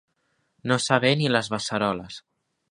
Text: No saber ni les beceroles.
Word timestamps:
No 0.71 0.77
saber 0.85 1.13
ni 1.21 1.31
les 1.35 1.53
beceroles. 1.57 2.21